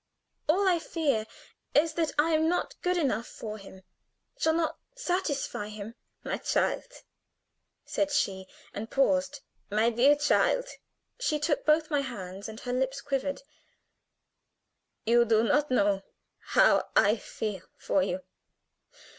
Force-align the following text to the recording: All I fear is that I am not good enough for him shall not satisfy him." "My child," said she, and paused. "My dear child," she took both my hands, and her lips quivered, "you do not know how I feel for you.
All 0.49 0.67
I 0.67 0.79
fear 0.79 1.27
is 1.75 1.93
that 1.93 2.11
I 2.17 2.31
am 2.31 2.49
not 2.49 2.73
good 2.81 2.97
enough 2.97 3.27
for 3.27 3.59
him 3.59 3.83
shall 4.35 4.55
not 4.55 4.79
satisfy 4.95 5.67
him." 5.67 5.93
"My 6.23 6.37
child," 6.39 6.87
said 7.85 8.09
she, 8.11 8.47
and 8.73 8.89
paused. 8.89 9.41
"My 9.69 9.91
dear 9.91 10.15
child," 10.15 10.67
she 11.19 11.37
took 11.37 11.67
both 11.67 11.91
my 11.91 12.01
hands, 12.01 12.49
and 12.49 12.59
her 12.61 12.73
lips 12.73 12.99
quivered, 12.99 13.43
"you 15.05 15.23
do 15.23 15.43
not 15.43 15.69
know 15.69 16.01
how 16.57 16.87
I 16.95 17.15
feel 17.17 17.61
for 17.77 18.01
you. 18.01 18.21